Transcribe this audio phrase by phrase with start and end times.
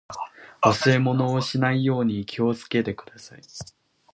[0.63, 3.41] 忘れ物をしないように気をつけてください。